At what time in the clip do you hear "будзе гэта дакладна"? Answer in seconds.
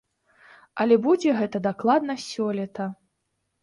1.05-2.13